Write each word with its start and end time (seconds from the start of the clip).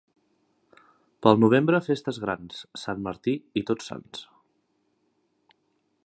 Pel 1.25 1.37
novembre, 1.41 1.81
festes 1.87 2.19
grans: 2.23 2.63
Sant 2.85 3.03
Martí 3.09 3.35
i 3.61 3.63
Tots 3.69 3.91
Sants. 3.91 4.23